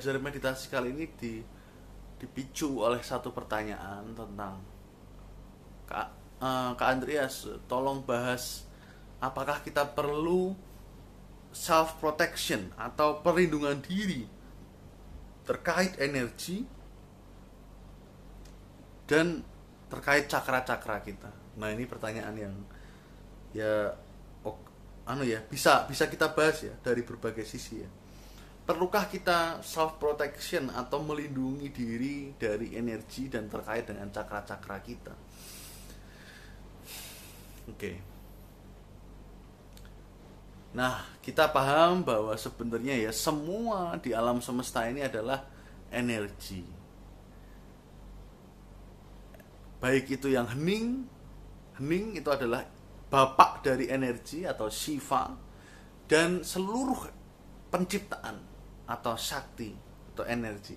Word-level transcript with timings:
belajar 0.00 0.16
meditasi 0.16 0.72
kali 0.72 0.96
ini 0.96 1.12
di 1.12 1.44
dipicu 2.16 2.80
oleh 2.80 3.04
satu 3.04 3.36
pertanyaan 3.36 4.16
tentang 4.16 4.56
Kak 5.84 6.08
uh, 6.40 6.72
Kak 6.72 6.88
Andreas 6.88 7.44
tolong 7.68 8.00
bahas 8.00 8.64
apakah 9.20 9.60
kita 9.60 9.84
perlu 9.84 10.56
self 11.52 12.00
protection 12.00 12.72
atau 12.80 13.20
perlindungan 13.20 13.76
diri 13.84 14.24
terkait 15.44 15.92
energi 16.00 16.64
dan 19.04 19.44
terkait 19.92 20.32
cakra-cakra 20.32 21.04
kita. 21.04 21.28
Nah, 21.60 21.76
ini 21.76 21.84
pertanyaan 21.84 22.40
yang 22.40 22.54
ya 23.52 23.92
oh, 24.48 24.56
anu 25.04 25.28
ya, 25.28 25.44
bisa 25.44 25.84
bisa 25.84 26.08
kita 26.08 26.32
bahas 26.32 26.64
ya 26.64 26.72
dari 26.80 27.04
berbagai 27.04 27.44
sisi 27.44 27.84
ya. 27.84 27.99
Perlukah 28.64 29.10
kita 29.10 29.64
self 29.66 29.98
protection 29.98 30.70
atau 30.70 31.02
melindungi 31.02 31.68
diri 31.74 32.30
dari 32.38 32.78
energi 32.78 33.26
dan 33.26 33.50
terkait 33.50 33.88
dengan 33.88 34.06
cakra-cakra 34.12 34.78
kita? 34.84 35.14
Oke. 37.66 37.74
Okay. 37.74 37.96
Nah, 40.70 41.02
kita 41.18 41.50
paham 41.50 42.06
bahwa 42.06 42.30
sebenarnya 42.38 42.94
ya 42.94 43.10
semua 43.10 43.98
di 43.98 44.14
alam 44.14 44.38
semesta 44.38 44.86
ini 44.86 45.02
adalah 45.02 45.42
energi. 45.90 46.62
Baik 49.82 50.14
itu 50.14 50.30
yang 50.30 50.46
hening, 50.46 51.10
hening 51.74 52.14
itu 52.14 52.30
adalah 52.30 52.62
bapak 53.10 53.66
dari 53.66 53.90
energi 53.90 54.46
atau 54.46 54.70
Shiva 54.70 55.34
dan 56.06 56.46
seluruh 56.46 57.19
penciptaan 57.70 58.36
atau 58.90 59.14
sakti 59.14 59.70
atau 60.12 60.26
energi 60.26 60.76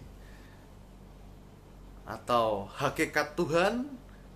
atau 2.03 2.67
hakikat 2.67 3.33
Tuhan 3.33 3.88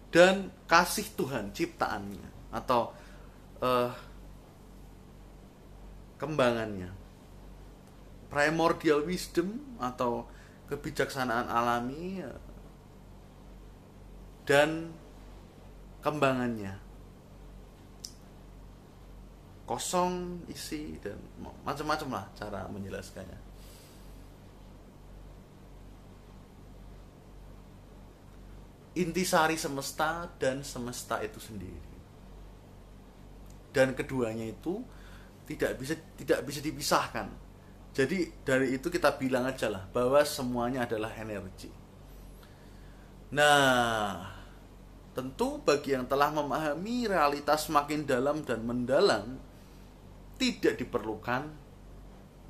dan 0.09 0.49
kasih 0.66 1.08
Tuhan 1.19 1.52
ciptaannya 1.52 2.55
atau 2.55 2.95
uh, 3.59 3.91
kembangannya. 6.17 6.91
Primordial 8.27 9.08
wisdom 9.08 9.80
atau 9.80 10.27
kebijaksanaan 10.67 11.47
alami 11.47 12.19
ya, 12.19 12.31
dan 14.44 14.92
kembangannya. 16.03 16.75
Kosong 19.68 20.48
isi 20.48 20.96
dan 21.04 21.20
macam-macam 21.68 22.08
lah 22.16 22.26
cara 22.40 22.64
menjelaskannya. 22.72 23.36
Intisari 28.95 29.60
semesta 29.60 30.32
dan 30.40 30.64
semesta 30.64 31.20
itu 31.20 31.38
sendiri. 31.38 31.92
Dan 33.76 33.92
keduanya 33.92 34.48
itu 34.48 34.82
tidak 35.45 35.76
bisa 35.78 36.00
tidak 36.16 36.40
bisa 36.48 36.60
dipisahkan. 36.64 37.28
Jadi 37.92 38.45
dari 38.48 38.80
itu 38.80 38.88
kita 38.88 39.20
bilang 39.20 39.52
aja 39.52 39.68
lah 39.68 39.84
bahwa 39.92 40.23
semuanya 40.23 40.88
adalah 40.88 41.12
energi. 41.20 41.70
Nah, 43.36 44.23
tentu 45.12 45.60
bagi 45.60 45.92
yang 45.92 46.08
telah 46.08 46.32
memahami 46.32 47.11
realitas 47.11 47.67
semakin 47.67 48.08
dalam 48.08 48.48
dan 48.48 48.64
mendalam 48.64 49.46
tidak 50.37 50.77
diperlukan 50.77 51.49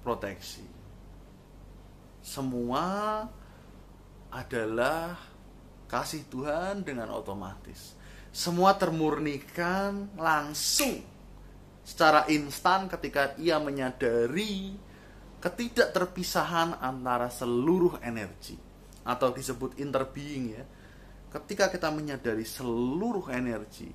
proteksi. 0.04 0.64
Semua 2.20 3.24
adalah 4.32 5.16
kasih 5.88 6.28
Tuhan 6.28 6.84
dengan 6.84 7.16
otomatis. 7.16 7.96
Semua 8.30 8.76
termurnikan 8.76 10.12
langsung 10.20 11.00
secara 11.88 12.28
instan 12.28 12.92
ketika 12.92 13.34
ia 13.40 13.58
menyadari 13.58 14.76
ketidakterpisahan 15.40 16.84
antara 16.84 17.32
seluruh 17.32 18.04
energi 18.04 18.60
atau 19.08 19.32
disebut 19.32 19.80
interbeing 19.80 20.46
ya. 20.52 20.64
Ketika 21.32 21.72
kita 21.72 21.88
menyadari 21.92 22.44
seluruh 22.44 23.32
energi 23.32 23.88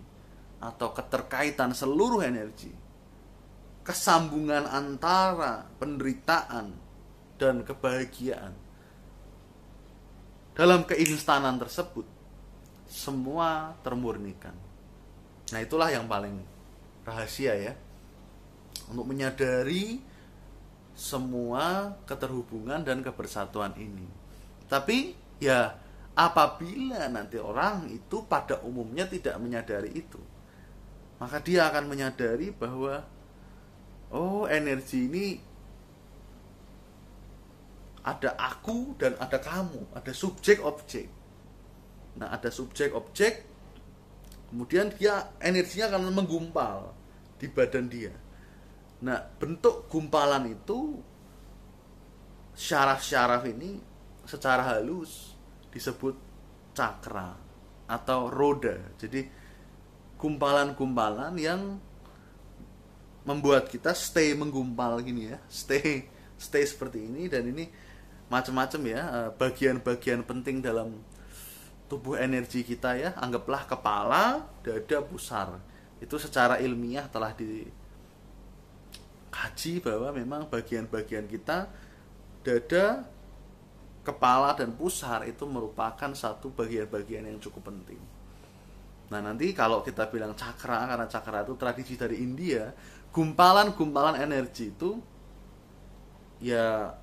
atau 0.62 0.92
keterkaitan 0.96 1.76
seluruh 1.76 2.24
energi, 2.24 2.72
kesambungan 3.82 4.66
antara 4.70 5.66
penderitaan 5.82 6.70
dan 7.38 7.66
kebahagiaan 7.66 8.54
dalam 10.54 10.86
keinstanan 10.86 11.58
tersebut 11.58 12.06
semua 12.86 13.72
termurnikan. 13.80 14.54
Nah, 15.50 15.60
itulah 15.60 15.88
yang 15.88 16.04
paling 16.06 16.38
rahasia 17.02 17.56
ya 17.56 17.72
untuk 18.92 19.08
menyadari 19.08 19.98
semua 20.92 21.96
keterhubungan 22.04 22.84
dan 22.84 23.00
kebersatuan 23.00 23.72
ini. 23.80 24.04
Tapi 24.68 25.16
ya 25.40 25.72
apabila 26.12 27.08
nanti 27.08 27.40
orang 27.40 27.88
itu 27.88 28.22
pada 28.28 28.60
umumnya 28.60 29.08
tidak 29.08 29.40
menyadari 29.40 29.96
itu, 29.96 30.20
maka 31.16 31.40
dia 31.40 31.72
akan 31.72 31.88
menyadari 31.88 32.52
bahwa 32.52 33.00
oh 34.12 34.44
energi 34.48 35.08
ini 35.08 35.26
ada 38.02 38.34
aku 38.34 38.98
dan 38.98 39.14
ada 39.22 39.38
kamu, 39.38 39.94
ada 39.94 40.10
subjek 40.10 40.58
objek. 40.58 41.06
Nah, 42.18 42.34
ada 42.34 42.50
subjek 42.50 42.92
objek 42.92 43.52
kemudian 44.52 44.92
dia 44.92 45.32
energinya 45.40 45.96
akan 45.96 46.12
menggumpal 46.12 46.92
di 47.40 47.48
badan 47.48 47.88
dia 47.88 48.12
nah 49.00 49.16
bentuk 49.40 49.88
gumpalan 49.88 50.52
itu 50.52 51.00
syaraf-syaraf 52.52 53.48
ini 53.48 53.80
secara 54.28 54.76
halus 54.76 55.32
disebut 55.72 56.14
cakra 56.76 57.32
atau 57.88 58.28
roda 58.28 58.76
jadi 59.00 59.24
gumpalan-gumpalan 60.20 61.32
yang 61.40 61.80
membuat 63.22 63.70
kita 63.70 63.94
stay 63.94 64.34
menggumpal 64.34 64.98
gini 65.02 65.30
ya. 65.34 65.38
Stay 65.46 66.06
stay 66.38 66.66
seperti 66.66 67.06
ini 67.06 67.30
dan 67.30 67.46
ini 67.46 67.70
macam-macam 68.26 68.80
ya 68.88 69.00
eh, 69.02 69.30
bagian-bagian 69.36 70.24
penting 70.26 70.64
dalam 70.64 70.98
tubuh 71.86 72.18
energi 72.18 72.64
kita 72.66 72.96
ya. 72.98 73.14
Anggaplah 73.18 73.66
kepala 73.68 74.48
dada 74.64 74.98
pusar. 75.04 75.60
Itu 76.02 76.18
secara 76.18 76.58
ilmiah 76.58 77.06
telah 77.06 77.30
dikaji 77.36 77.72
bahwa 79.84 80.10
memang 80.10 80.50
bagian-bagian 80.50 81.30
kita 81.30 81.70
dada 82.42 83.06
kepala 84.02 84.50
dan 84.58 84.74
pusar 84.74 85.22
itu 85.30 85.46
merupakan 85.46 86.10
satu 86.10 86.50
bagian-bagian 86.50 87.22
yang 87.30 87.38
cukup 87.38 87.70
penting. 87.70 88.02
Nah 89.14 89.20
nanti 89.22 89.54
kalau 89.54 89.84
kita 89.86 90.10
bilang 90.10 90.34
cakra 90.34 90.90
karena 90.90 91.06
cakra 91.06 91.46
itu 91.46 91.54
tradisi 91.54 91.94
dari 91.94 92.18
India 92.18 92.72
gumpalan-gumpalan 93.12 94.16
energi 94.18 94.72
itu 94.72 94.96
ya 96.40 96.96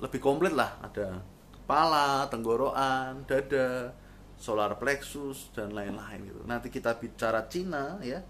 lebih 0.00 0.18
komplit 0.18 0.56
lah 0.56 0.80
ada 0.80 1.20
kepala, 1.52 2.26
tenggorokan, 2.32 3.28
dada, 3.28 3.94
solar 4.40 4.74
plexus 4.80 5.52
dan 5.54 5.70
lain-lain 5.70 6.26
gitu. 6.26 6.40
Nanti 6.48 6.72
kita 6.72 6.96
bicara 6.96 7.44
Cina 7.46 8.00
ya 8.00 8.24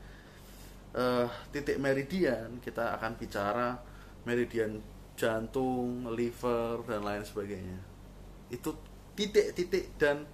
uh, 0.94 1.26
titik 1.54 1.78
meridian 1.78 2.58
kita 2.58 2.98
akan 2.98 3.14
bicara 3.14 3.78
meridian 4.26 4.82
jantung, 5.14 6.08
liver 6.12 6.80
dan 6.88 7.00
lain 7.04 7.22
sebagainya. 7.24 7.78
Itu 8.48 8.76
titik-titik 9.14 9.96
dan 10.00 10.24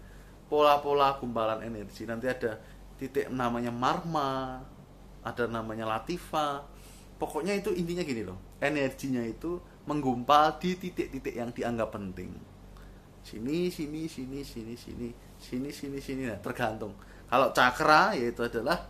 pola-pola 0.46 1.19
gumpalan 1.19 1.62
energi. 1.66 2.06
Nanti 2.06 2.31
ada 2.31 2.58
titik 2.96 3.26
namanya 3.31 3.75
marma, 3.75 4.62
ada 5.26 5.44
namanya 5.50 5.90
latifa. 5.90 6.62
Pokoknya 7.16 7.56
itu 7.56 7.72
intinya 7.72 8.04
gini 8.04 8.22
loh. 8.24 8.36
Energinya 8.60 9.24
itu 9.24 9.56
menggumpal 9.88 10.60
di 10.60 10.76
titik-titik 10.76 11.32
yang 11.32 11.50
dianggap 11.52 11.94
penting. 11.94 12.32
Sini, 13.24 13.72
sini, 13.72 14.06
sini, 14.06 14.44
sini, 14.44 14.74
sini 14.76 15.08
sini 15.40 15.70
sini 15.70 15.98
sini 16.00 16.22
nah 16.28 16.38
tergantung 16.40 16.96
kalau 17.28 17.52
cakra 17.52 18.16
yaitu 18.16 18.44
adalah 18.44 18.88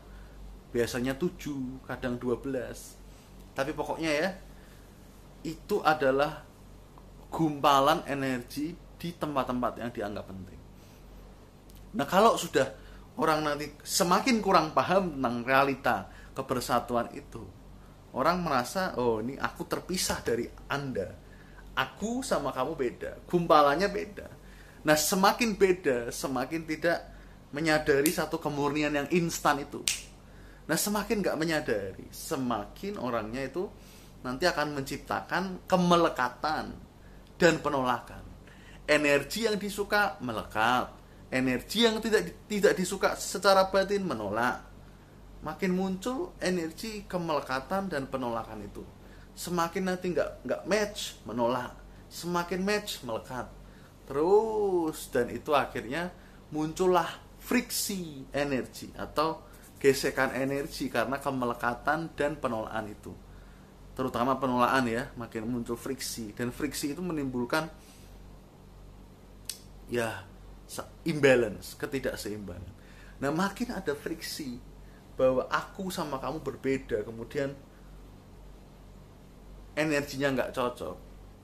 biasanya 0.71 1.17
7 1.19 1.87
kadang 1.87 2.21
12 2.21 3.57
tapi 3.57 3.71
pokoknya 3.73 4.11
ya 4.13 4.29
itu 5.47 5.81
adalah 5.83 6.43
gumpalan 7.33 8.03
energi 8.07 8.75
di 8.97 9.09
tempat-tempat 9.15 9.73
yang 9.83 9.91
dianggap 9.91 10.25
penting 10.29 10.61
nah 11.97 12.07
kalau 12.07 12.37
sudah 12.37 12.67
orang 13.17 13.43
nanti 13.43 13.73
semakin 13.81 14.45
kurang 14.45 14.77
paham 14.77 15.17
tentang 15.17 15.37
realita 15.43 15.97
kebersatuan 16.37 17.09
itu 17.17 17.41
orang 18.17 18.41
merasa 18.41 18.97
oh 18.97 19.21
ini 19.21 19.37
aku 19.37 19.69
terpisah 19.69 20.25
dari 20.25 20.49
anda. 20.73 21.13
Aku 21.77 22.25
sama 22.25 22.57
kamu 22.57 22.73
beda. 22.73 23.11
Gumpalannya 23.29 23.89
beda. 23.93 24.27
Nah 24.89 24.97
semakin 24.97 25.61
beda 25.61 26.09
semakin 26.09 26.65
tidak 26.65 26.99
menyadari 27.53 28.09
satu 28.09 28.41
kemurnian 28.41 28.97
yang 28.97 29.09
instan 29.13 29.61
itu. 29.61 29.85
Nah 30.67 30.75
semakin 30.75 31.21
nggak 31.21 31.39
menyadari 31.39 32.07
semakin 32.09 32.97
orangnya 32.97 33.45
itu 33.45 33.69
nanti 34.25 34.49
akan 34.49 34.81
menciptakan 34.81 35.69
kemelekatan 35.69 36.65
dan 37.37 37.55
penolakan. 37.61 38.25
Energi 38.89 39.45
yang 39.45 39.61
disuka 39.61 40.17
melekat. 40.25 40.91
Energi 41.29 41.85
yang 41.85 42.01
tidak 42.01 42.49
tidak 42.49 42.73
disuka 42.79 43.19
secara 43.19 43.69
batin 43.69 44.07
menolak 44.07 44.66
makin 45.47 45.79
muncul 45.79 46.35
energi 46.43 47.07
kemelekatan 47.07 47.87
dan 47.87 48.11
penolakan 48.11 48.67
itu. 48.67 48.83
Semakin 49.39 49.95
nanti 49.95 50.11
nggak 50.11 50.43
nggak 50.43 50.63
match 50.67 51.23
menolak. 51.23 51.71
Semakin 52.11 52.67
match 52.67 53.07
melekat. 53.07 53.47
Terus 54.11 55.07
dan 55.15 55.31
itu 55.31 55.55
akhirnya 55.55 56.11
muncullah 56.51 57.07
friksi 57.39 58.27
energi 58.35 58.91
atau 58.99 59.47
gesekan 59.79 60.35
energi 60.35 60.91
karena 60.91 61.23
kemelekatan 61.23 62.11
dan 62.19 62.43
penolakan 62.43 62.91
itu. 62.91 63.15
Terutama 63.95 64.43
penolakan 64.43 64.85
ya 64.91 65.15
makin 65.15 65.47
muncul 65.47 65.79
friksi. 65.79 66.35
Dan 66.35 66.51
friksi 66.51 66.91
itu 66.91 67.03
menimbulkan 67.07 67.71
ya 69.87 70.27
imbalance 71.07 71.79
ketidakseimbangan. 71.79 72.75
Nah 73.23 73.31
makin 73.31 73.79
ada 73.79 73.95
friksi 73.95 74.76
bahwa 75.17 75.49
aku 75.49 75.89
sama 75.89 76.21
kamu 76.21 76.45
berbeda. 76.45 77.03
Kemudian 77.03 77.57
energinya 79.77 80.29
nggak 80.37 80.53
cocok. 80.53 80.97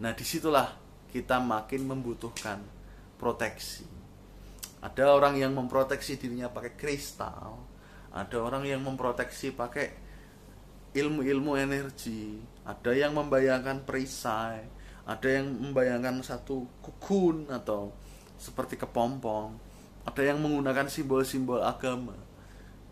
Nah 0.04 0.12
di 0.12 0.24
situlah 0.24 0.72
kita 1.10 1.40
makin 1.40 1.88
membutuhkan 1.88 2.60
proteksi. 3.16 3.84
Ada 4.82 5.14
orang 5.14 5.38
yang 5.38 5.54
memproteksi 5.54 6.18
dirinya 6.18 6.50
pakai 6.50 6.74
kristal 6.74 7.72
ada 8.12 8.36
orang 8.44 8.68
yang 8.68 8.84
memproteksi 8.84 9.56
pakai 9.56 9.88
ilmu-ilmu 10.92 11.56
energi 11.56 12.36
ada 12.68 12.92
yang 12.92 13.16
membayangkan 13.16 13.88
perisai 13.88 14.68
ada 15.08 15.28
yang 15.32 15.48
membayangkan 15.48 16.20
satu 16.20 16.68
kukun 16.84 17.48
atau 17.48 17.90
seperti 18.36 18.76
kepompong 18.76 19.56
ada 20.04 20.22
yang 20.22 20.44
menggunakan 20.44 20.92
simbol-simbol 20.92 21.64
agama 21.64 22.12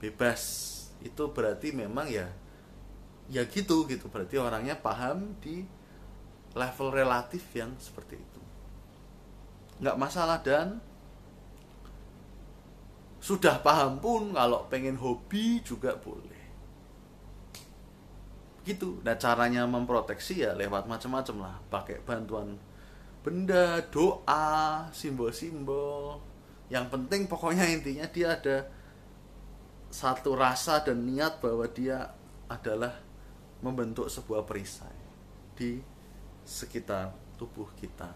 bebas. 0.01 0.67
Itu 1.05 1.31
berarti 1.31 1.77
memang 1.77 2.09
ya 2.09 2.27
ya 3.31 3.47
gitu 3.47 3.87
gitu. 3.87 4.09
Berarti 4.11 4.41
orangnya 4.41 4.75
paham 4.75 5.37
di 5.39 5.63
level 6.57 6.91
relatif 6.91 7.45
yang 7.55 7.71
seperti 7.79 8.19
itu. 8.19 8.43
Nggak 9.85 10.01
masalah 10.01 10.41
dan. 10.43 10.83
Sudah 13.21 13.61
paham 13.61 14.01
pun 14.01 14.33
kalau 14.33 14.65
pengen 14.73 14.97
hobi 14.97 15.61
juga 15.61 15.93
boleh. 16.01 16.41
Gitu. 18.65 19.05
Nah 19.05 19.17
caranya 19.21 19.69
memproteksi 19.69 20.41
ya 20.41 20.57
lewat 20.57 20.89
macam-macam 20.89 21.37
lah. 21.45 21.57
Pakai 21.69 22.01
bantuan 22.01 22.57
benda 23.21 23.85
doa 23.93 24.89
simbol-simbol. 24.91 26.17
Yang 26.73 26.87
penting 26.97 27.29
pokoknya 27.29 27.69
intinya 27.69 28.09
dia 28.09 28.41
ada 28.41 28.80
satu 29.91 30.39
rasa 30.39 30.79
dan 30.87 31.03
niat 31.03 31.43
bahwa 31.43 31.67
dia 31.67 32.15
adalah 32.47 32.95
membentuk 33.59 34.07
sebuah 34.07 34.47
perisai 34.47 34.95
di 35.59 35.83
sekitar 36.47 37.11
tubuh 37.35 37.67
kita. 37.77 38.09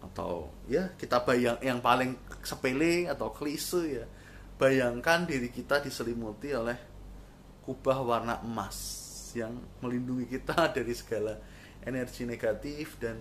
Atau 0.00 0.48
ya 0.66 0.88
kita 0.96 1.20
bayang 1.20 1.60
yang 1.60 1.84
paling 1.84 2.16
sepele 2.40 3.12
atau 3.12 3.28
klise 3.30 4.02
ya 4.02 4.04
bayangkan 4.56 5.28
diri 5.28 5.52
kita 5.52 5.84
diselimuti 5.84 6.56
oleh 6.56 6.80
kubah 7.68 8.00
warna 8.00 8.40
emas 8.40 8.76
yang 9.36 9.52
melindungi 9.84 10.24
kita 10.32 10.56
dari 10.76 10.96
segala 10.96 11.36
energi 11.84 12.24
negatif 12.24 12.96
dan 12.96 13.20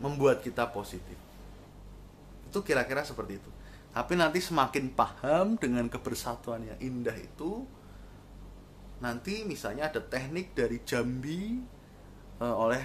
membuat 0.00 0.40
kita 0.40 0.64
positif. 0.72 1.16
Itu 2.48 2.64
kira-kira 2.64 3.04
seperti 3.04 3.36
itu 3.36 3.50
tapi 3.96 4.12
nanti 4.12 4.44
semakin 4.44 4.92
paham 4.92 5.56
dengan 5.56 5.88
kebersatuan 5.88 6.68
yang 6.68 6.76
indah 6.84 7.16
itu 7.16 7.64
nanti 9.00 9.40
misalnya 9.48 9.88
ada 9.88 10.04
teknik 10.04 10.52
dari 10.52 10.84
Jambi 10.84 11.64
uh, 12.44 12.56
oleh 12.60 12.84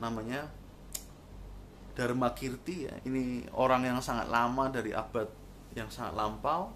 namanya 0.00 0.48
Dharma 1.92 2.32
Kirti 2.32 2.88
ya. 2.88 2.94
Ini 3.04 3.52
orang 3.52 3.84
yang 3.84 4.00
sangat 4.00 4.32
lama 4.32 4.72
dari 4.72 4.96
abad 4.96 5.28
yang 5.76 5.92
sangat 5.92 6.16
lampau. 6.16 6.72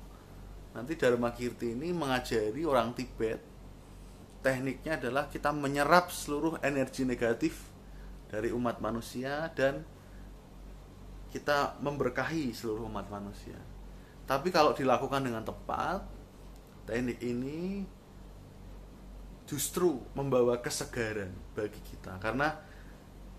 Nanti 0.77 0.93
Dharma 1.01 1.33
Kirti 1.33 1.73
ini 1.73 1.97
mengajari 1.97 2.69
orang 2.69 2.93
Tibet. 2.93 3.41
Tekniknya 4.45 5.01
adalah 5.01 5.33
kita 5.33 5.57
menyerap 5.57 6.13
seluruh 6.13 6.61
energi 6.61 7.09
negatif 7.09 7.65
dari 8.29 8.53
umat 8.53 8.77
manusia 8.85 9.49
dan 9.57 9.96
kita 11.31 11.77
memberkahi 11.83 12.55
seluruh 12.55 12.87
umat 12.89 13.09
manusia. 13.11 13.59
Tapi 14.27 14.51
kalau 14.51 14.75
dilakukan 14.75 15.23
dengan 15.23 15.47
tepat, 15.47 16.03
teknik 16.87 17.19
ini 17.23 17.87
justru 19.47 20.03
membawa 20.19 20.59
kesegaran 20.59 21.31
bagi 21.55 21.79
kita 21.79 22.19
karena 22.19 22.59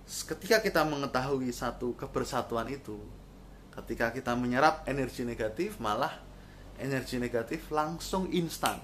ketika 0.07 0.63
kita 0.63 0.87
mengetahui 0.87 1.51
satu 1.51 1.91
kebersatuan 1.99 2.71
itu, 2.71 2.95
ketika 3.75 4.15
kita 4.15 4.31
menyerap 4.39 4.87
energi 4.87 5.27
negatif, 5.27 5.75
malah 5.83 6.15
energi 6.79 7.19
negatif 7.19 7.67
langsung 7.75 8.31
instan 8.31 8.79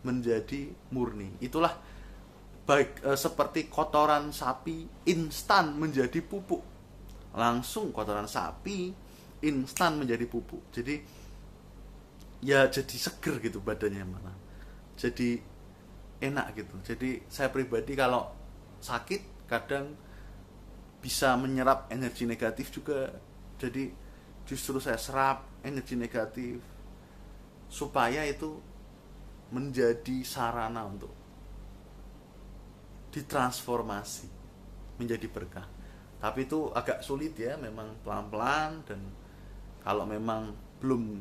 menjadi 0.00 0.72
murni. 0.88 1.36
Itulah 1.44 1.76
baik 2.64 3.04
e, 3.04 3.10
seperti 3.20 3.68
kotoran 3.68 4.32
sapi 4.32 4.88
instan 5.12 5.76
menjadi 5.76 6.24
pupuk 6.24 6.71
langsung 7.32 7.90
kotoran 7.90 8.28
sapi 8.28 8.92
instan 9.42 9.98
menjadi 9.98 10.24
pupuk. 10.28 10.68
Jadi 10.70 11.00
ya 12.42 12.68
jadi 12.68 12.96
seger 12.96 13.40
gitu 13.42 13.58
badannya 13.62 14.04
malah. 14.06 14.36
Jadi 14.96 15.40
enak 16.22 16.46
gitu. 16.54 16.74
Jadi 16.86 17.26
saya 17.26 17.50
pribadi 17.50 17.96
kalau 17.98 18.30
sakit 18.78 19.46
kadang 19.50 19.94
bisa 21.02 21.34
menyerap 21.34 21.90
energi 21.90 22.28
negatif 22.28 22.70
juga. 22.70 23.10
Jadi 23.58 23.90
justru 24.46 24.78
saya 24.78 24.98
serap 24.98 25.46
energi 25.62 25.94
negatif 25.98 26.58
supaya 27.72 28.26
itu 28.26 28.58
menjadi 29.52 30.24
sarana 30.24 30.84
untuk 30.84 31.12
ditransformasi 33.12 34.28
menjadi 34.96 35.28
berkah 35.28 35.68
tapi 36.22 36.46
itu 36.46 36.70
agak 36.70 37.02
sulit 37.02 37.34
ya 37.34 37.58
memang 37.58 37.98
pelan-pelan 38.06 38.86
dan 38.86 39.02
kalau 39.82 40.06
memang 40.06 40.54
belum 40.78 41.18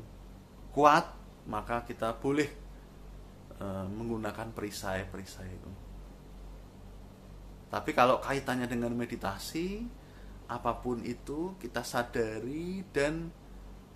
kuat 0.69 1.09
maka 1.49 1.81
kita 1.89 2.13
boleh 2.21 2.45
e, 3.57 3.65
menggunakan 3.89 4.53
perisai-perisai 4.53 5.49
itu. 5.49 5.71
Tapi 7.73 7.97
kalau 7.97 8.21
kaitannya 8.21 8.69
dengan 8.69 8.93
meditasi 8.93 9.81
apa 10.45 10.77
pun 10.77 11.01
itu 11.01 11.57
kita 11.57 11.81
sadari 11.81 12.85
dan 12.93 13.33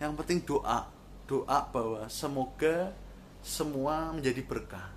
yang 0.01 0.17
penting 0.17 0.41
doa 0.41 0.89
doa 1.29 1.59
bahwa 1.69 2.07
semoga 2.07 2.95
semua 3.43 4.15
menjadi 4.15 4.39
berkah 4.39 4.87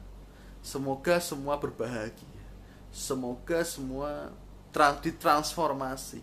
semoga 0.62 1.18
semua 1.18 1.58
berbahagia 1.58 2.46
semoga 2.94 3.66
semua 3.66 4.30
ditransformasi. 4.74 6.22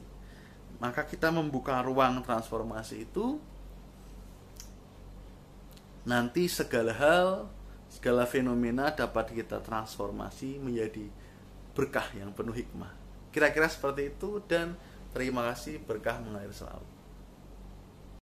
Maka 0.79 1.07
kita 1.07 1.31
membuka 1.31 1.79
ruang 1.81 2.19
transformasi 2.21 3.07
itu 3.07 3.39
nanti 6.05 6.45
segala 6.45 6.93
hal 6.93 7.29
segala 7.89 8.27
fenomena 8.29 8.93
dapat 8.93 9.33
kita 9.33 9.63
transformasi 9.63 10.61
menjadi 10.61 11.09
berkah 11.73 12.05
yang 12.13 12.35
penuh 12.35 12.53
hikmah. 12.53 12.91
Kira-kira 13.31 13.71
seperti 13.71 14.13
itu 14.13 14.43
dan 14.45 14.75
terima 15.15 15.47
kasih 15.49 15.79
berkah 15.81 16.19
mengalir 16.21 16.51
selalu 16.51 16.94